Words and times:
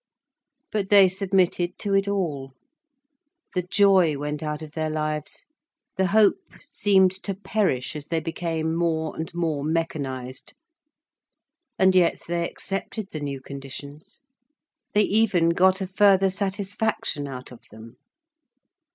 But 0.71 0.89
they 0.89 1.07
submitted 1.07 1.77
to 1.77 1.93
it 1.93 2.07
all. 2.07 2.53
The 3.53 3.61
joy 3.61 4.17
went 4.17 4.41
out 4.41 4.63
of 4.63 4.71
their 4.71 4.89
lives, 4.89 5.45
the 5.95 6.07
hope 6.07 6.39
seemed 6.71 7.11
to 7.21 7.35
perish 7.35 7.95
as 7.95 8.07
they 8.07 8.19
became 8.19 8.75
more 8.75 9.15
and 9.15 9.31
more 9.35 9.63
mechanised. 9.63 10.53
And 11.77 11.93
yet 11.93 12.23
they 12.27 12.49
accepted 12.49 13.11
the 13.11 13.19
new 13.19 13.41
conditions. 13.41 14.21
They 14.95 15.03
even 15.03 15.49
got 15.49 15.81
a 15.81 15.85
further 15.87 16.31
satisfaction 16.31 17.27
out 17.27 17.51
of 17.51 17.61
them. 17.69 17.97